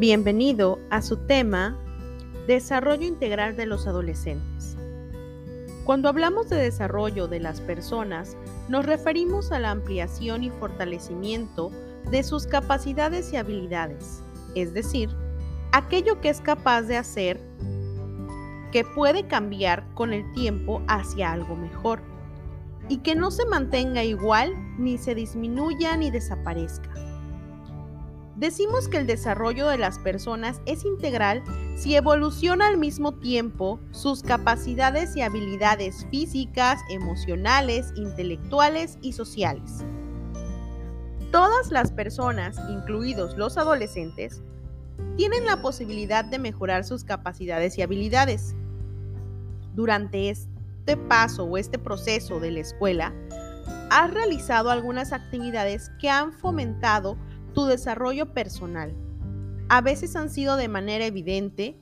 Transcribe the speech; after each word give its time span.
Bienvenido 0.00 0.78
a 0.88 1.02
su 1.02 1.18
tema 1.26 1.76
Desarrollo 2.46 3.06
integral 3.06 3.54
de 3.54 3.66
los 3.66 3.86
adolescentes. 3.86 4.78
Cuando 5.84 6.08
hablamos 6.08 6.48
de 6.48 6.56
desarrollo 6.56 7.28
de 7.28 7.38
las 7.38 7.60
personas, 7.60 8.34
nos 8.70 8.86
referimos 8.86 9.52
a 9.52 9.58
la 9.58 9.72
ampliación 9.72 10.42
y 10.42 10.48
fortalecimiento 10.48 11.70
de 12.10 12.22
sus 12.22 12.46
capacidades 12.46 13.30
y 13.34 13.36
habilidades, 13.36 14.22
es 14.54 14.72
decir, 14.72 15.10
aquello 15.72 16.18
que 16.22 16.30
es 16.30 16.40
capaz 16.40 16.80
de 16.84 16.96
hacer 16.96 17.38
que 18.72 18.84
puede 18.94 19.26
cambiar 19.26 19.84
con 19.92 20.14
el 20.14 20.32
tiempo 20.32 20.80
hacia 20.88 21.30
algo 21.30 21.56
mejor 21.56 22.00
y 22.88 23.00
que 23.02 23.14
no 23.14 23.30
se 23.30 23.44
mantenga 23.44 24.02
igual 24.02 24.54
ni 24.78 24.96
se 24.96 25.14
disminuya 25.14 25.94
ni 25.98 26.10
desaparezca. 26.10 27.09
Decimos 28.40 28.88
que 28.88 28.96
el 28.96 29.06
desarrollo 29.06 29.68
de 29.68 29.76
las 29.76 29.98
personas 29.98 30.62
es 30.64 30.86
integral 30.86 31.42
si 31.76 31.94
evoluciona 31.94 32.68
al 32.68 32.78
mismo 32.78 33.12
tiempo 33.12 33.78
sus 33.90 34.22
capacidades 34.22 35.14
y 35.14 35.20
habilidades 35.20 36.06
físicas, 36.10 36.80
emocionales, 36.88 37.92
intelectuales 37.96 38.96
y 39.02 39.12
sociales. 39.12 39.84
Todas 41.30 41.70
las 41.70 41.92
personas, 41.92 42.56
incluidos 42.70 43.36
los 43.36 43.58
adolescentes, 43.58 44.42
tienen 45.18 45.44
la 45.44 45.60
posibilidad 45.60 46.24
de 46.24 46.38
mejorar 46.38 46.84
sus 46.84 47.04
capacidades 47.04 47.76
y 47.76 47.82
habilidades. 47.82 48.54
Durante 49.74 50.30
este 50.30 50.96
paso 50.96 51.44
o 51.44 51.58
este 51.58 51.78
proceso 51.78 52.40
de 52.40 52.52
la 52.52 52.60
escuela, 52.60 53.12
has 53.90 54.10
realizado 54.10 54.70
algunas 54.70 55.12
actividades 55.12 55.90
que 56.00 56.08
han 56.08 56.32
fomentado 56.32 57.18
tu 57.52 57.64
desarrollo 57.66 58.32
personal. 58.32 58.94
A 59.68 59.80
veces 59.80 60.16
han 60.16 60.30
sido 60.30 60.56
de 60.56 60.68
manera 60.68 61.06
evidente, 61.06 61.76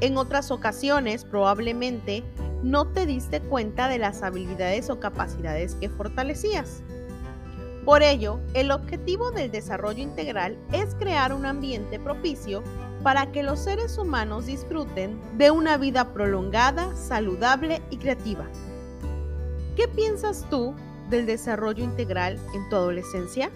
en 0.00 0.16
otras 0.16 0.50
ocasiones 0.50 1.24
probablemente 1.24 2.24
no 2.62 2.88
te 2.88 3.06
diste 3.06 3.40
cuenta 3.40 3.88
de 3.88 3.98
las 3.98 4.22
habilidades 4.22 4.90
o 4.90 5.00
capacidades 5.00 5.74
que 5.76 5.88
fortalecías. 5.88 6.82
Por 7.84 8.02
ello, 8.02 8.40
el 8.54 8.70
objetivo 8.70 9.30
del 9.30 9.50
desarrollo 9.50 10.02
integral 10.02 10.58
es 10.72 10.94
crear 10.94 11.32
un 11.32 11.46
ambiente 11.46 11.98
propicio 11.98 12.62
para 13.02 13.32
que 13.32 13.42
los 13.42 13.60
seres 13.60 13.96
humanos 13.96 14.46
disfruten 14.46 15.18
de 15.38 15.50
una 15.50 15.78
vida 15.78 16.12
prolongada, 16.12 16.94
saludable 16.94 17.80
y 17.90 17.96
creativa. 17.96 18.46
¿Qué 19.76 19.88
piensas 19.88 20.46
tú 20.50 20.74
del 21.08 21.24
desarrollo 21.24 21.82
integral 21.82 22.38
en 22.54 22.68
tu 22.68 22.76
adolescencia? 22.76 23.50